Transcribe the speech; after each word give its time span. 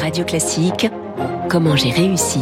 Radio 0.00 0.24
Classique, 0.24 0.88
Comment 1.50 1.76
j'ai 1.76 1.90
réussi 1.90 2.40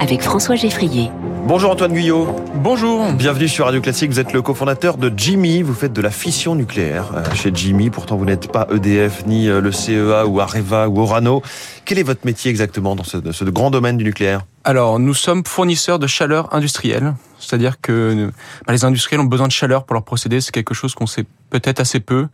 avec 0.00 0.22
François 0.22 0.56
Geffrier. 0.56 1.10
Bonjour 1.46 1.70
Antoine 1.70 1.92
Guyot. 1.92 2.26
Bonjour. 2.56 3.12
Bienvenue 3.12 3.46
sur 3.46 3.66
Radio 3.66 3.80
Classique. 3.80 4.10
Vous 4.10 4.18
êtes 4.18 4.32
le 4.32 4.42
cofondateur 4.42 4.96
de 4.96 5.12
Jimmy. 5.16 5.62
Vous 5.62 5.74
faites 5.74 5.92
de 5.92 6.00
la 6.02 6.10
fission 6.10 6.56
nucléaire 6.56 7.12
euh, 7.14 7.34
chez 7.36 7.52
Jimmy. 7.54 7.88
Pourtant, 7.88 8.16
vous 8.16 8.24
n'êtes 8.24 8.50
pas 8.50 8.66
EDF, 8.74 9.24
ni 9.26 9.48
euh, 9.48 9.60
le 9.60 9.70
CEA, 9.70 10.26
ou 10.26 10.40
Areva, 10.40 10.88
ou 10.88 10.98
Orano. 10.98 11.42
Quel 11.84 12.00
est 12.00 12.02
votre 12.02 12.26
métier 12.26 12.50
exactement 12.50 12.96
dans 12.96 13.04
ce, 13.04 13.18
ce 13.30 13.44
grand 13.44 13.70
domaine 13.70 13.96
du 13.96 14.02
nucléaire? 14.02 14.42
Alors, 14.64 14.98
nous 14.98 15.14
sommes 15.14 15.44
fournisseurs 15.46 16.00
de 16.00 16.08
chaleur 16.08 16.52
industrielle. 16.52 17.14
C'est-à-dire 17.38 17.80
que 17.80 18.32
bah, 18.66 18.72
les 18.72 18.84
industriels 18.84 19.20
ont 19.20 19.24
besoin 19.24 19.46
de 19.46 19.52
chaleur 19.52 19.84
pour 19.84 19.94
leur 19.94 20.02
procéder. 20.02 20.40
C'est 20.40 20.50
quelque 20.50 20.74
chose 20.74 20.94
qu'on 20.94 21.06
sait 21.06 21.24
peut-être 21.50 21.78
assez 21.78 22.00
peu. 22.00 22.26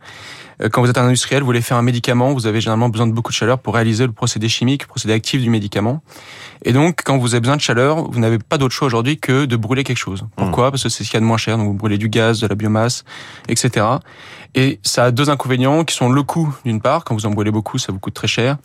Euh, 0.61 0.69
quand 0.69 0.81
vous 0.81 0.89
êtes 0.89 0.97
un 0.97 1.05
industriel, 1.05 1.41
vous 1.41 1.45
voulez 1.45 1.61
faire 1.61 1.77
un 1.77 1.81
médicament, 1.83 2.33
vous 2.33 2.47
avez 2.47 2.61
généralement 2.61 2.89
besoin 2.89 3.07
de 3.07 3.11
beaucoup 3.11 3.31
de 3.31 3.35
chaleur 3.35 3.59
pour 3.59 3.75
réaliser 3.75 4.05
le 4.05 4.11
procédé 4.11 4.49
chimique, 4.49 4.83
le 4.83 4.87
procédé 4.87 5.13
actif 5.13 5.41
du 5.41 5.49
médicament. 5.49 6.01
Et 6.63 6.73
donc, 6.73 7.01
quand 7.03 7.17
vous 7.17 7.33
avez 7.33 7.41
besoin 7.41 7.57
de 7.57 7.61
chaleur, 7.61 8.09
vous 8.09 8.19
n'avez 8.19 8.39
pas 8.39 8.57
d'autre 8.57 8.73
choix 8.73 8.87
aujourd'hui 8.87 9.02
que 9.17 9.45
de 9.45 9.55
brûler 9.55 9.83
quelque 9.83 9.97
chose. 9.97 10.25
Pourquoi? 10.35 10.71
Parce 10.71 10.83
que 10.83 10.89
c'est 10.89 11.03
ce 11.03 11.09
qu'il 11.09 11.15
y 11.15 11.17
a 11.17 11.21
de 11.21 11.25
moins 11.25 11.37
cher. 11.37 11.57
Donc, 11.57 11.67
vous 11.67 11.73
brûlez 11.73 11.97
du 11.97 12.09
gaz, 12.09 12.39
de 12.39 12.47
la 12.47 12.55
biomasse, 12.55 13.03
etc. 13.47 13.85
Et 14.55 14.79
ça 14.83 15.05
a 15.05 15.11
deux 15.11 15.29
inconvénients 15.29 15.83
qui 15.83 15.95
sont 15.95 16.09
le 16.09 16.23
coût, 16.23 16.53
d'une 16.65 16.81
part. 16.81 17.03
Quand 17.03 17.15
vous 17.15 17.25
en 17.25 17.31
brûlez 17.31 17.51
beaucoup, 17.51 17.77
ça 17.77 17.91
vous 17.91 17.99
coûte 17.99 18.13
très 18.13 18.27
cher. 18.27 18.57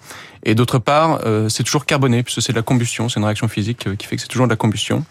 Et 0.45 0.55
d'autre 0.55 0.79
part, 0.79 1.21
euh, 1.25 1.49
c'est 1.49 1.63
toujours 1.63 1.87
carboné, 1.87 2.23
puisque 2.23 2.43
c'est 2.43 2.53
de 2.53 2.59
la 2.59 2.63
combustion. 2.63 3.09
C'est 3.09 3.21
une 3.21 3.25
réaction 3.25 3.49
physique 3.49 3.87
euh, 3.87 3.97
qui 3.97 4.07
fait 4.07 4.17
que 4.17 4.23
c'est 4.23 4.29
toujours 4.29 4.47
de 4.47 4.53
la 4.53 4.57
combustion. 4.57 5.05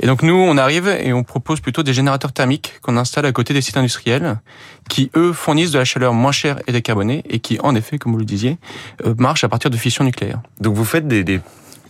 Et 0.00 0.06
donc 0.06 0.22
nous, 0.22 0.34
on 0.34 0.56
arrive 0.56 0.88
et 0.88 1.12
on 1.12 1.22
propose 1.22 1.60
plutôt 1.60 1.82
des 1.82 1.92
générateurs 1.92 2.32
thermiques 2.32 2.80
qu'on 2.82 2.96
installe 2.96 3.24
à 3.24 3.32
côté 3.32 3.54
des 3.54 3.60
sites 3.60 3.76
industriels, 3.76 4.40
qui 4.88 5.10
eux 5.16 5.32
fournissent 5.32 5.70
de 5.70 5.78
la 5.78 5.84
chaleur 5.84 6.12
moins 6.12 6.32
chère 6.32 6.58
et 6.66 6.72
décarbonée 6.72 7.22
et 7.28 7.38
qui, 7.38 7.58
en 7.60 7.74
effet, 7.74 7.98
comme 7.98 8.12
vous 8.12 8.18
le 8.18 8.24
disiez, 8.24 8.58
euh, 9.06 9.14
marchent 9.18 9.44
à 9.44 9.48
partir 9.48 9.70
de 9.70 9.76
fission 9.76 10.04
nucléaire. 10.04 10.40
Donc 10.60 10.74
vous 10.74 10.84
faites 10.84 11.06
des, 11.06 11.24
des 11.24 11.40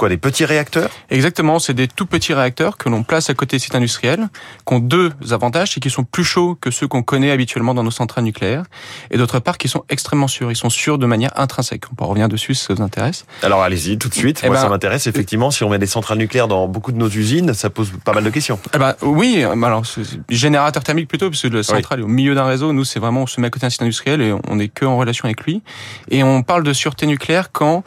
Quoi, 0.03 0.09
des 0.09 0.17
petits 0.17 0.45
réacteurs? 0.45 0.91
Exactement, 1.11 1.61
c'est 1.61 1.75
des 1.75 1.87
tout 1.87 2.07
petits 2.07 2.35
réacteurs 2.35 2.77
que 2.77 2.89
l'on 2.89 3.05
place 3.05 3.31
à 3.31 3.35
côté 3.35 3.55
des 3.55 3.61
sites 3.61 3.77
industriels, 3.77 4.31
qui 4.67 4.75
ont 4.75 4.81
deux 4.81 5.13
avantages, 5.31 5.75
c'est 5.75 5.79
qu'ils 5.79 5.93
sont 5.93 6.03
plus 6.03 6.25
chauds 6.25 6.59
que 6.61 6.73
ceux 6.73 6.89
qu'on 6.89 7.05
connaît 7.05 7.31
habituellement 7.31 7.73
dans 7.73 7.85
nos 7.85 7.93
centrales 7.93 8.25
nucléaires, 8.25 8.65
et 9.13 9.17
d'autre 9.17 9.39
part 9.39 9.59
qu'ils 9.59 9.71
sont 9.71 9.85
extrêmement 9.91 10.27
sûrs. 10.27 10.51
Ils 10.51 10.57
sont 10.57 10.71
sûrs 10.71 10.99
de 10.99 11.07
manière 11.07 11.31
intrinsèque. 11.39 11.85
On 11.93 11.95
peut 11.95 12.03
revenir 12.03 12.29
dessus 12.29 12.53
si 12.53 12.65
ça 12.65 12.75
vous 12.75 12.83
intéresse. 12.83 13.27
Alors 13.45 13.63
allez-y 13.63 13.97
tout 13.97 14.09
de 14.09 14.15
suite. 14.15 14.41
Eh 14.43 14.49
Moi 14.49 14.57
ben, 14.57 14.63
ça 14.63 14.69
m'intéresse 14.69 15.07
effectivement. 15.07 15.53
Si 15.53 15.63
on 15.63 15.69
met 15.69 15.79
des 15.79 15.87
centrales 15.87 16.19
nucléaires 16.19 16.49
dans 16.49 16.67
beaucoup 16.67 16.91
de 16.91 16.99
nos 16.99 17.09
usines, 17.09 17.55
ça 17.55 17.71
pose 17.71 17.93
pas 18.05 18.13
mal 18.13 18.25
de 18.25 18.31
questions. 18.31 18.59
Eh 18.75 18.79
ben 18.79 18.97
oui, 19.03 19.45
alors 19.45 19.85
générateur 20.29 20.83
thermique 20.83 21.07
plutôt, 21.07 21.31
parce 21.31 21.43
que 21.43 21.47
le 21.47 21.63
central 21.63 22.01
est 22.01 22.03
au 22.03 22.09
milieu 22.09 22.35
d'un 22.35 22.47
réseau. 22.47 22.73
Nous 22.73 22.85
c'est 22.85 22.99
vraiment 22.99 23.23
on 23.23 23.27
se 23.29 23.41
met 23.41 23.47
à 23.47 23.51
côté 23.51 23.67
d'un 23.67 23.71
site 23.71 23.83
industriel 23.83 24.21
et 24.21 24.35
on 24.49 24.57
n'est 24.57 24.67
que 24.67 24.85
en 24.85 24.97
relation 24.97 25.27
avec 25.27 25.45
lui. 25.45 25.63
Et 26.11 26.25
on 26.25 26.43
parle 26.43 26.65
de 26.65 26.73
sûreté 26.73 27.07
nucléaire 27.07 27.53
quand 27.53 27.85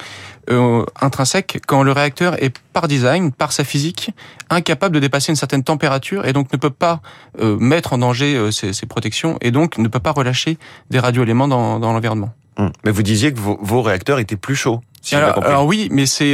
euh, 0.49 0.85
intrinsèque 1.01 1.59
quand 1.67 1.83
le 1.83 1.91
réacteur 1.91 2.41
est 2.43 2.55
par 2.73 2.87
design, 2.87 3.31
par 3.31 3.51
sa 3.51 3.63
physique, 3.63 4.11
incapable 4.49 4.95
de 4.95 4.99
dépasser 4.99 5.31
une 5.31 5.35
certaine 5.35 5.63
température 5.63 6.25
et 6.25 6.33
donc 6.33 6.51
ne 6.53 6.57
peut 6.57 6.69
pas 6.69 7.01
euh, 7.39 7.57
mettre 7.57 7.93
en 7.93 7.97
danger 7.97 8.35
euh, 8.35 8.51
ses, 8.51 8.73
ses, 8.73 8.85
protections 8.85 9.37
et 9.41 9.51
donc 9.51 9.77
ne 9.77 9.87
peut 9.87 9.99
pas 9.99 10.11
relâcher 10.11 10.57
des 10.89 10.99
radioéléments 10.99 11.47
dans, 11.47 11.79
dans 11.79 11.93
l'environnement. 11.93 12.33
Hum. 12.57 12.71
Mais 12.83 12.91
vous 12.91 13.03
disiez 13.03 13.33
que 13.33 13.39
vos, 13.39 13.57
vos 13.61 13.81
réacteurs 13.81 14.19
étaient 14.19 14.35
plus 14.35 14.55
chauds. 14.55 14.81
Si 15.01 15.15
alors, 15.15 15.43
alors, 15.43 15.65
oui, 15.65 15.87
mais 15.91 16.07
c'est 16.07 16.31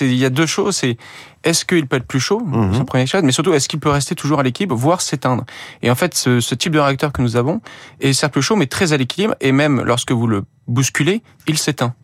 il 0.00 0.14
y 0.14 0.24
a 0.24 0.30
deux 0.30 0.46
choses. 0.46 0.76
C'est 0.76 0.96
est-ce 1.44 1.64
qu'il 1.64 1.86
peut 1.86 1.96
être 1.96 2.06
plus 2.06 2.20
chaud, 2.20 2.40
mmh. 2.40 2.74
c'est 2.74 2.84
première 2.84 3.06
chose, 3.06 3.22
mais 3.22 3.32
surtout 3.32 3.52
est-ce 3.52 3.68
qu'il 3.68 3.80
peut 3.80 3.90
rester 3.90 4.14
toujours 4.14 4.40
à 4.40 4.42
l'équilibre, 4.42 4.74
voire 4.74 5.02
s'éteindre? 5.02 5.44
Et 5.82 5.90
en 5.90 5.94
fait, 5.94 6.14
ce, 6.14 6.40
ce, 6.40 6.54
type 6.54 6.72
de 6.72 6.78
réacteur 6.78 7.12
que 7.12 7.20
nous 7.20 7.36
avons 7.36 7.60
est 8.00 8.14
certes 8.14 8.32
plus 8.32 8.42
chaud, 8.42 8.56
mais 8.56 8.66
très 8.66 8.94
à 8.94 8.96
l'équilibre, 8.96 9.34
et 9.40 9.52
même 9.52 9.82
lorsque 9.82 10.12
vous 10.12 10.26
le 10.26 10.44
bousculez, 10.66 11.22
il 11.46 11.58
s'éteint. 11.58 11.94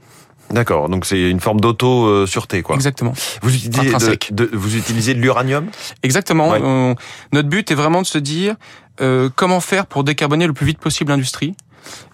D'accord, 0.50 0.88
donc 0.88 1.06
c'est 1.06 1.30
une 1.30 1.40
forme 1.40 1.60
d'auto-sûreté, 1.60 2.62
quoi. 2.62 2.76
Exactement. 2.76 3.12
Vous 3.42 3.54
utilisez, 3.54 4.16
de, 4.30 4.34
de, 4.34 4.50
vous 4.52 4.76
utilisez 4.76 5.14
de 5.14 5.20
l'uranium? 5.20 5.66
Exactement. 6.02 6.50
Ouais. 6.50 6.94
notre 7.32 7.48
but 7.48 7.70
est 7.70 7.74
vraiment 7.74 8.02
de 8.02 8.06
se 8.06 8.18
dire 8.18 8.54
euh, 9.00 9.28
comment 9.34 9.60
faire 9.60 9.86
pour 9.86 10.04
décarboner 10.04 10.46
le 10.46 10.52
plus 10.52 10.66
vite 10.66 10.78
possible 10.78 11.10
l'industrie. 11.10 11.54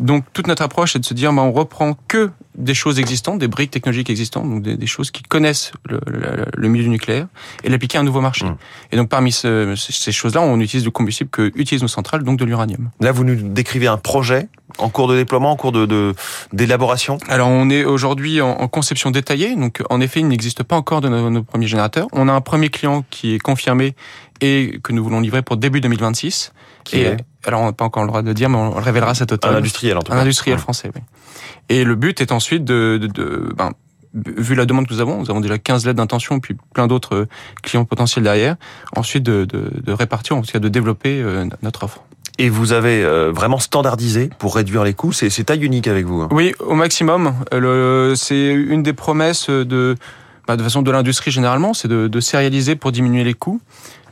Donc 0.00 0.24
toute 0.32 0.46
notre 0.46 0.62
approche 0.62 0.96
est 0.96 0.98
de 0.98 1.04
se 1.04 1.14
dire, 1.14 1.32
bah, 1.32 1.42
on 1.42 1.52
reprend 1.52 1.96
que 2.08 2.30
des 2.54 2.74
choses 2.74 2.98
existantes, 2.98 3.38
des 3.38 3.48
briques 3.48 3.70
technologiques 3.70 4.10
existantes, 4.10 4.48
donc 4.48 4.62
des, 4.62 4.76
des 4.76 4.86
choses 4.86 5.10
qui 5.10 5.22
connaissent 5.22 5.72
le, 5.88 6.00
le, 6.06 6.44
le, 6.54 6.68
milieu 6.68 6.84
du 6.84 6.90
nucléaire, 6.90 7.26
et 7.64 7.70
l'appliquer 7.70 7.96
à 7.96 8.02
un 8.02 8.04
nouveau 8.04 8.20
marché. 8.20 8.44
Mmh. 8.44 8.56
Et 8.92 8.96
donc 8.96 9.08
parmi 9.08 9.32
ce, 9.32 9.74
ces 9.76 10.12
choses-là, 10.12 10.42
on 10.42 10.60
utilise 10.60 10.84
le 10.84 10.90
combustible 10.90 11.30
que 11.30 11.50
utilisent 11.54 11.82
nos 11.82 11.88
centrales, 11.88 12.22
donc 12.22 12.38
de 12.38 12.44
l'uranium. 12.44 12.90
Là, 13.00 13.12
vous 13.12 13.24
nous 13.24 13.36
décrivez 13.36 13.86
un 13.86 13.96
projet 13.96 14.48
en 14.78 14.88
cours 14.88 15.08
de 15.08 15.16
déploiement, 15.16 15.50
en 15.52 15.56
cours 15.56 15.72
de 15.72 16.14
d'élaboration 16.52 17.18
Alors 17.28 17.48
on 17.48 17.70
est 17.70 17.84
aujourd'hui 17.84 18.40
en, 18.40 18.50
en, 18.50 18.68
conception 18.68 19.10
détaillée, 19.10 19.54
donc 19.56 19.82
en 19.90 20.00
effet 20.00 20.20
il 20.20 20.28
n'existe 20.28 20.62
pas 20.62 20.76
encore 20.76 21.00
de 21.00 21.08
nos, 21.08 21.30
nos, 21.30 21.42
premiers 21.42 21.66
générateurs. 21.66 22.06
On 22.12 22.28
a 22.28 22.32
un 22.32 22.40
premier 22.40 22.68
client 22.68 23.04
qui 23.10 23.34
est 23.34 23.38
confirmé 23.38 23.94
et 24.40 24.80
que 24.82 24.92
nous 24.92 25.02
voulons 25.02 25.20
livrer 25.20 25.42
pour 25.42 25.56
début 25.56 25.80
2026. 25.80 26.52
Qui 26.84 26.98
et, 26.98 27.02
est 27.02 27.16
alors 27.44 27.62
on 27.62 27.66
n'a 27.66 27.72
pas 27.72 27.84
encore 27.84 28.04
le 28.04 28.08
droit 28.08 28.22
de 28.22 28.32
dire, 28.32 28.48
mais 28.48 28.56
on 28.56 28.74
le 28.74 28.80
révélera 28.80 29.14
cet 29.14 29.32
automne. 29.32 29.54
Un 29.54 29.58
industriel 29.58 29.96
en 29.96 30.02
tout 30.02 30.12
cas. 30.12 30.18
Un 30.18 30.22
industriel 30.22 30.58
français, 30.58 30.90
oui. 30.94 31.00
Et 31.68 31.84
le 31.84 31.94
but 31.94 32.20
est 32.20 32.32
ensuite 32.32 32.64
de, 32.64 32.98
de, 33.00 33.06
de 33.06 33.52
ben, 33.56 33.72
vu 34.14 34.54
la 34.54 34.66
demande 34.66 34.86
que 34.86 34.94
nous 34.94 35.00
avons, 35.00 35.18
nous 35.18 35.30
avons 35.30 35.40
déjà 35.40 35.58
15 35.58 35.86
lettres 35.86 35.96
d'intention, 35.96 36.40
puis 36.40 36.56
plein 36.74 36.86
d'autres 36.86 37.26
clients 37.62 37.84
potentiels 37.84 38.24
derrière, 38.24 38.56
ensuite 38.96 39.22
de, 39.22 39.44
de, 39.44 39.70
de 39.74 39.92
répartir, 39.92 40.36
en 40.36 40.42
tout 40.42 40.52
cas 40.52 40.58
de 40.58 40.68
développer 40.68 41.20
euh, 41.20 41.46
notre 41.62 41.84
offre. 41.84 42.04
Et 42.38 42.48
vous 42.48 42.72
avez 42.72 43.04
euh, 43.04 43.30
vraiment 43.30 43.58
standardisé 43.58 44.30
pour 44.38 44.56
réduire 44.56 44.84
les 44.84 44.94
coûts. 44.94 45.12
C'est 45.12 45.44
taille 45.44 45.64
unique 45.64 45.86
avec 45.86 46.06
vous. 46.06 46.22
Hein. 46.22 46.28
Oui, 46.30 46.54
au 46.60 46.74
maximum. 46.74 47.34
Euh, 47.52 48.14
c'est 48.14 48.52
une 48.52 48.82
des 48.82 48.94
promesses 48.94 49.50
de, 49.50 49.96
bah, 50.48 50.56
de 50.56 50.62
façon 50.62 50.82
de 50.82 50.90
l'industrie 50.90 51.30
généralement, 51.30 51.74
c'est 51.74 51.88
de, 51.88 52.08
de 52.08 52.20
sérialiser 52.20 52.74
pour 52.74 52.90
diminuer 52.90 53.24
les 53.24 53.34
coûts. 53.34 53.60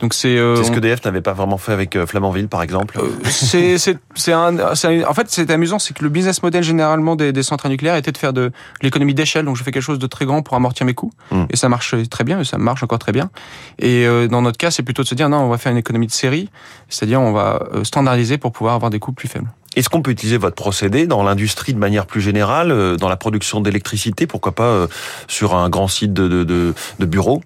Donc 0.01 0.15
c'est 0.15 0.37
euh, 0.37 0.55
c'est 0.55 0.63
ce 0.63 0.71
que 0.71 0.79
DF 0.79 1.05
n'avait 1.05 1.21
pas 1.21 1.33
vraiment 1.33 1.57
fait 1.57 1.71
avec 1.71 1.95
euh, 1.95 2.07
Flamanville 2.07 2.47
par 2.47 2.63
exemple. 2.63 2.99
Euh, 2.99 3.79
c'est 4.15 4.33
un, 4.33 4.57
un, 4.57 4.73
en 4.73 5.13
fait 5.13 5.27
c'est 5.27 5.49
amusant 5.51 5.77
c'est 5.77 5.93
que 5.93 6.03
le 6.03 6.09
business 6.09 6.41
model 6.41 6.63
généralement 6.63 7.15
des, 7.15 7.31
des 7.31 7.43
centrales 7.43 7.71
nucléaires 7.71 7.95
était 7.95 8.11
de 8.11 8.17
faire 8.17 8.33
de 8.33 8.51
l'économie 8.81 9.13
d'échelle 9.13 9.45
donc 9.45 9.57
je 9.57 9.63
fais 9.63 9.71
quelque 9.71 9.83
chose 9.83 9.99
de 9.99 10.07
très 10.07 10.25
grand 10.25 10.41
pour 10.41 10.55
amortir 10.57 10.87
mes 10.87 10.95
coûts 10.95 11.11
mm. 11.31 11.45
et 11.51 11.55
ça 11.55 11.69
marche 11.69 11.95
très 12.09 12.23
bien 12.23 12.39
et 12.39 12.43
ça 12.43 12.57
marche 12.57 12.81
encore 12.81 12.99
très 12.99 13.11
bien 13.11 13.29
et 13.77 14.07
euh, 14.07 14.27
dans 14.27 14.41
notre 14.41 14.57
cas 14.57 14.71
c'est 14.71 14.83
plutôt 14.83 15.03
de 15.03 15.07
se 15.07 15.15
dire 15.15 15.29
non 15.29 15.37
on 15.37 15.49
va 15.49 15.57
faire 15.57 15.71
une 15.71 15.77
économie 15.77 16.07
de 16.07 16.11
série 16.11 16.49
c'est-à-dire 16.89 17.21
on 17.21 17.31
va 17.31 17.63
standardiser 17.83 18.39
pour 18.39 18.51
pouvoir 18.51 18.73
avoir 18.73 18.89
des 18.89 18.99
coûts 18.99 19.13
plus 19.13 19.27
faibles. 19.27 19.51
Est-ce 19.75 19.89
qu'on 19.89 20.01
peut 20.01 20.11
utiliser 20.11 20.37
votre 20.37 20.55
procédé 20.55 21.07
dans 21.07 21.23
l'industrie 21.23 21.73
de 21.73 21.79
manière 21.79 22.05
plus 22.05 22.21
générale, 22.21 22.97
dans 22.97 23.09
la 23.09 23.15
production 23.15 23.61
d'électricité, 23.61 24.27
pourquoi 24.27 24.53
pas 24.53 24.87
sur 25.27 25.55
un 25.55 25.69
grand 25.69 25.87
site 25.87 26.13
de, 26.13 26.27
de, 26.27 26.43
de, 26.43 26.73
de 26.99 27.05
bureaux 27.05 27.41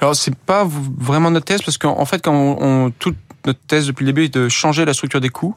alors 0.00 0.16
c'est 0.16 0.34
pas 0.34 0.66
vraiment 0.66 1.30
notre 1.30 1.46
thèse 1.46 1.62
parce 1.62 1.78
qu'en 1.78 2.04
fait 2.04 2.22
quand 2.22 2.34
on, 2.34 2.56
on, 2.60 2.90
toute 2.90 3.16
notre 3.46 3.60
thèse 3.60 3.86
depuis 3.86 4.04
le 4.04 4.12
début 4.12 4.24
est 4.24 4.34
de 4.34 4.48
changer 4.48 4.84
la 4.84 4.94
structure 4.94 5.20
des 5.20 5.28
coûts 5.28 5.54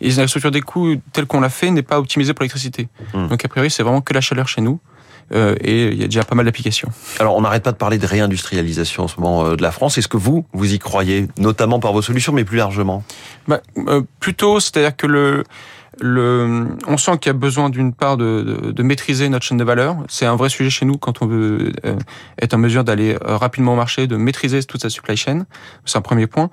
et 0.00 0.10
la 0.10 0.28
structure 0.28 0.50
des 0.50 0.60
coûts 0.60 0.96
telle 1.12 1.26
qu'on 1.26 1.40
l'a 1.40 1.48
fait 1.48 1.70
n'est 1.70 1.82
pas 1.82 1.98
optimisée 1.98 2.34
pour 2.34 2.42
l'électricité. 2.42 2.88
Mmh. 3.14 3.28
Donc 3.28 3.44
a 3.44 3.48
priori 3.48 3.70
c'est 3.70 3.82
vraiment 3.82 4.00
que 4.00 4.12
la 4.12 4.20
chaleur 4.20 4.48
chez 4.48 4.60
nous. 4.60 4.80
Euh, 5.32 5.56
et 5.60 5.88
il 5.88 6.00
y 6.00 6.04
a 6.04 6.06
déjà 6.06 6.22
pas 6.22 6.34
mal 6.34 6.46
d'applications. 6.46 6.88
Alors, 7.18 7.36
on 7.36 7.40
n'arrête 7.40 7.62
pas 7.62 7.72
de 7.72 7.76
parler 7.76 7.98
de 7.98 8.06
réindustrialisation 8.06 9.04
en 9.04 9.08
ce 9.08 9.20
moment 9.20 9.44
euh, 9.44 9.56
de 9.56 9.62
la 9.62 9.72
France. 9.72 9.98
Est-ce 9.98 10.08
que 10.08 10.16
vous, 10.16 10.46
vous 10.52 10.72
y 10.72 10.78
croyez, 10.78 11.26
notamment 11.38 11.80
par 11.80 11.92
vos 11.92 12.02
solutions, 12.02 12.32
mais 12.32 12.44
plus 12.44 12.58
largement? 12.58 13.02
Bah, 13.48 13.60
euh, 13.88 14.02
Plutôt, 14.20 14.60
c'est-à-dire 14.60 14.96
que 14.96 15.06
le 15.06 15.44
le, 16.00 16.66
on 16.86 16.96
sent 16.96 17.18
qu'il 17.18 17.30
y 17.30 17.34
a 17.34 17.38
besoin 17.38 17.70
d'une 17.70 17.92
part 17.92 18.16
de, 18.16 18.42
de, 18.42 18.70
de, 18.72 18.82
maîtriser 18.82 19.28
notre 19.28 19.44
chaîne 19.44 19.56
de 19.56 19.64
valeur. 19.64 19.96
C'est 20.08 20.26
un 20.26 20.36
vrai 20.36 20.48
sujet 20.48 20.70
chez 20.70 20.84
nous 20.84 20.98
quand 20.98 21.22
on 21.22 21.26
veut 21.26 21.72
euh, 21.84 21.96
être 22.40 22.54
en 22.54 22.58
mesure 22.58 22.84
d'aller 22.84 23.14
euh, 23.14 23.36
rapidement 23.36 23.72
au 23.72 23.76
marché, 23.76 24.06
de 24.06 24.16
maîtriser 24.16 24.62
toute 24.64 24.82
sa 24.82 24.90
supply 24.90 25.16
chain. 25.16 25.46
C'est 25.84 25.96
un 25.98 26.02
premier 26.02 26.26
point. 26.26 26.50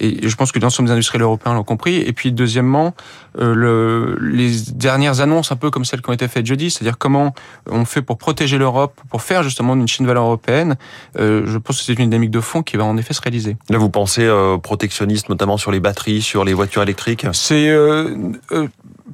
Et 0.00 0.28
je 0.28 0.36
pense 0.36 0.52
que 0.52 0.58
l'ensemble 0.58 0.88
des 0.88 0.92
industriels 0.92 1.22
européens 1.22 1.54
l'ont 1.54 1.64
compris. 1.64 1.96
Et 1.96 2.12
puis 2.12 2.32
deuxièmement, 2.32 2.94
euh, 3.38 3.54
le, 3.54 4.18
les 4.20 4.50
dernières 4.74 5.20
annonces, 5.20 5.52
un 5.52 5.56
peu 5.56 5.70
comme 5.70 5.84
celles 5.84 6.02
qui 6.02 6.10
ont 6.10 6.14
été 6.14 6.28
faites 6.28 6.46
jeudi, 6.46 6.70
c'est-à-dire 6.70 6.98
comment 6.98 7.34
on 7.70 7.84
fait 7.84 8.02
pour 8.02 8.18
protéger 8.18 8.58
l'Europe, 8.58 9.00
pour 9.10 9.22
faire 9.22 9.42
justement 9.42 9.74
une 9.74 9.88
chaîne 9.88 10.04
de 10.04 10.08
valeur 10.08 10.24
européenne. 10.24 10.76
Euh, 11.18 11.44
je 11.46 11.58
pense 11.58 11.78
que 11.78 11.84
c'est 11.84 11.92
une 11.94 12.10
dynamique 12.10 12.30
de 12.30 12.40
fond 12.40 12.62
qui 12.62 12.76
va 12.76 12.84
en 12.84 12.96
effet 12.96 13.14
se 13.14 13.20
réaliser. 13.20 13.56
Là, 13.70 13.78
vous 13.78 13.90
pensez 13.90 14.24
euh, 14.24 14.58
protectionniste, 14.58 15.28
notamment 15.28 15.56
sur 15.56 15.70
les 15.70 15.80
batteries, 15.80 16.22
sur 16.22 16.44
les 16.44 16.54
voitures 16.54 16.82
électriques? 16.82 17.26
C'est 17.32 17.72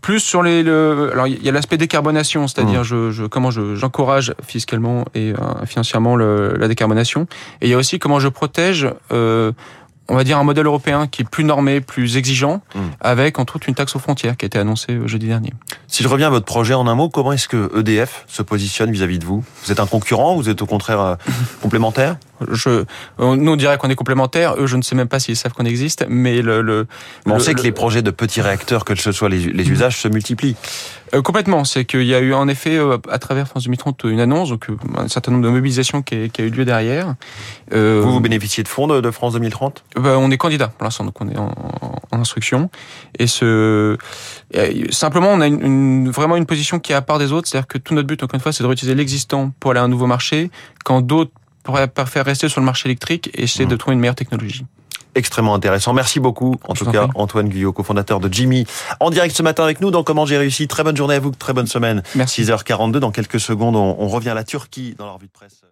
plus 0.00 0.20
sur 0.20 0.42
les 0.42 0.62
le, 0.62 1.10
alors 1.12 1.26
il 1.26 1.42
y 1.42 1.48
a 1.48 1.52
l'aspect 1.52 1.76
décarbonation 1.76 2.46
c'est-à-dire 2.46 2.80
mmh. 2.80 2.84
je, 2.84 3.10
je, 3.10 3.24
comment 3.24 3.50
je 3.50 3.74
j'encourage 3.74 4.34
fiscalement 4.42 5.04
et 5.14 5.32
euh, 5.32 5.66
financièrement 5.66 6.16
le, 6.16 6.54
la 6.56 6.68
décarbonation 6.68 7.26
et 7.60 7.66
il 7.66 7.70
y 7.70 7.74
a 7.74 7.76
aussi 7.76 7.98
comment 7.98 8.20
je 8.20 8.28
protège 8.28 8.88
euh, 9.12 9.52
on 10.08 10.16
va 10.16 10.24
dire 10.24 10.38
un 10.38 10.44
modèle 10.44 10.66
européen 10.66 11.06
qui 11.06 11.22
est 11.22 11.28
plus 11.28 11.44
normé, 11.44 11.80
plus 11.80 12.16
exigeant, 12.16 12.62
mmh. 12.74 12.80
avec 13.00 13.38
entre 13.38 13.56
autres 13.56 13.68
une 13.68 13.74
taxe 13.74 13.94
aux 13.94 13.98
frontières 13.98 14.36
qui 14.36 14.44
a 14.44 14.48
été 14.48 14.58
annoncée 14.58 14.98
jeudi 15.04 15.26
dernier. 15.26 15.52
Si 15.98 16.04
je 16.04 16.08
reviens 16.08 16.28
à 16.28 16.30
votre 16.30 16.46
projet 16.46 16.74
en 16.74 16.86
un 16.86 16.94
mot, 16.94 17.08
comment 17.08 17.32
est-ce 17.32 17.48
que 17.48 17.76
EDF 17.76 18.24
se 18.28 18.42
positionne 18.42 18.92
vis-à-vis 18.92 19.18
de 19.18 19.24
vous? 19.24 19.42
Vous 19.64 19.72
êtes 19.72 19.80
un 19.80 19.86
concurrent 19.88 20.36
Vous 20.36 20.48
êtes 20.48 20.62
au 20.62 20.66
contraire 20.66 21.00
euh, 21.00 21.14
complémentaire? 21.60 22.18
Je, 22.52 22.84
nous 23.18 23.50
on 23.50 23.56
dirait 23.56 23.78
qu'on 23.78 23.90
est 23.90 23.96
complémentaires. 23.96 24.54
Eux, 24.58 24.68
je 24.68 24.76
ne 24.76 24.82
sais 24.82 24.94
même 24.94 25.08
pas 25.08 25.18
s'ils 25.18 25.34
savent 25.34 25.54
qu'on 25.54 25.64
existe, 25.64 26.06
mais 26.08 26.40
le. 26.40 26.62
le 26.62 26.86
on 27.26 27.34
le, 27.34 27.40
sait 27.40 27.52
que 27.54 27.62
les 27.62 27.72
projets 27.72 28.00
de 28.00 28.12
petits 28.12 28.40
réacteurs, 28.40 28.84
que 28.84 28.94
ce 28.94 29.10
soit 29.10 29.28
les, 29.28 29.40
les 29.40 29.64
mhm. 29.64 29.72
usages, 29.72 29.96
se 29.96 30.06
multiplient. 30.06 30.54
Euh, 31.14 31.20
complètement. 31.20 31.64
C'est 31.64 31.84
qu'il 31.84 32.04
y 32.04 32.14
a 32.14 32.20
eu 32.20 32.32
en 32.32 32.46
effet 32.46 32.76
euh, 32.76 32.98
à 33.10 33.18
travers 33.18 33.48
France 33.48 33.64
2030 33.64 34.04
une 34.04 34.20
annonce, 34.20 34.50
donc 34.50 34.68
un 34.96 35.08
certain 35.08 35.32
nombre 35.32 35.42
de 35.46 35.50
mobilisations 35.50 36.02
qui 36.02 36.14
a, 36.14 36.28
qui 36.28 36.42
a 36.42 36.44
eu 36.44 36.50
lieu 36.50 36.64
derrière. 36.64 37.16
Vous 37.72 38.12
vous 38.12 38.20
bénéficiez 38.20 38.62
de 38.62 38.68
fonds 38.68 38.86
de, 38.86 39.00
de 39.00 39.10
France 39.10 39.32
2030 39.32 39.82
bah, 39.96 40.14
On 40.16 40.30
est 40.30 40.36
candidat 40.36 40.68
pour 40.68 40.84
l'instant, 40.84 41.02
donc 41.02 41.20
on 41.20 41.28
est 41.28 41.36
en, 41.36 41.50
en, 41.82 41.97
instruction. 42.20 42.70
Et 43.18 43.26
ce 43.26 43.96
simplement, 44.90 45.28
on 45.28 45.40
a 45.40 45.46
une, 45.46 45.62
une, 45.62 46.10
vraiment 46.10 46.36
une 46.36 46.46
position 46.46 46.78
qui 46.78 46.92
est 46.92 46.96
à 46.96 47.02
part 47.02 47.18
des 47.18 47.32
autres, 47.32 47.48
c'est-à-dire 47.48 47.68
que 47.68 47.78
tout 47.78 47.94
notre 47.94 48.08
but, 48.08 48.22
encore 48.22 48.34
une 48.34 48.40
fois, 48.40 48.52
c'est 48.52 48.62
de 48.62 48.68
réutiliser 48.68 48.94
l'existant 48.94 49.52
pour 49.60 49.72
aller 49.72 49.80
à 49.80 49.84
un 49.84 49.88
nouveau 49.88 50.06
marché, 50.06 50.50
quand 50.84 51.00
d'autres 51.00 51.32
faire 52.06 52.24
rester 52.24 52.48
sur 52.48 52.60
le 52.60 52.66
marché 52.66 52.88
électrique 52.88 53.30
et 53.34 53.42
essayer 53.42 53.66
de 53.66 53.74
mmh. 53.74 53.78
trouver 53.78 53.94
une 53.94 54.00
meilleure 54.00 54.14
technologie 54.14 54.64
extrêmement 55.14 55.54
intéressant. 55.54 55.92
Merci 55.92 56.20
beaucoup, 56.20 56.56
en 56.64 56.74
tout 56.74 56.90
cas, 56.90 57.08
Antoine 57.14 57.48
Guyot, 57.48 57.72
cofondateur 57.72 58.20
de 58.20 58.32
Jimmy, 58.32 58.66
en 59.00 59.10
direct 59.10 59.34
ce 59.34 59.42
matin 59.42 59.64
avec 59.64 59.80
nous 59.80 59.90
dans 59.90 60.04
Comment 60.04 60.26
j'ai 60.26 60.38
réussi. 60.38 60.68
Très 60.68 60.84
bonne 60.84 60.96
journée 60.96 61.16
à 61.16 61.20
vous, 61.20 61.32
très 61.32 61.52
bonne 61.52 61.66
semaine. 61.66 62.02
Merci. 62.14 62.44
6h42, 62.44 62.98
dans 62.98 63.10
quelques 63.10 63.40
secondes, 63.40 63.74
on, 63.74 63.96
on 63.98 64.08
revient 64.08 64.30
à 64.30 64.34
la 64.34 64.44
Turquie 64.44 64.94
dans 64.96 65.06
leur 65.06 65.18
vue 65.18 65.26
de 65.26 65.32
presse. 65.32 65.62